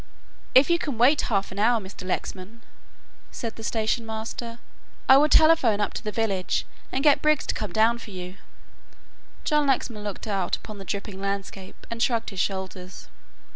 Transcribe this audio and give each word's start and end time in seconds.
"If 0.55 0.71
you 0.71 0.79
can 0.79 0.97
wait 0.97 1.21
half 1.29 1.51
an 1.51 1.59
hour, 1.59 1.79
Mr. 1.79 2.07
Lexman," 2.07 2.63
said 3.29 3.55
the 3.55 3.63
station 3.63 4.03
master, 4.03 4.57
"I 5.07 5.15
will 5.17 5.29
telephone 5.29 5.79
up 5.79 5.93
to 5.93 6.03
the 6.03 6.11
village 6.11 6.65
and 6.91 7.03
get 7.03 7.21
Briggs 7.21 7.45
to 7.45 7.53
come 7.53 7.71
down 7.71 7.99
for 7.99 8.09
you." 8.09 8.37
John 9.43 9.67
Lexman 9.67 10.03
looked 10.03 10.25
out 10.25 10.55
upon 10.55 10.79
the 10.79 10.85
dripping 10.85 11.21
landscape 11.21 11.85
and 11.91 12.01
shrugged 12.01 12.31
his 12.31 12.39
shoulders. 12.39 13.09